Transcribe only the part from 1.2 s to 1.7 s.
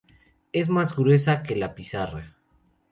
que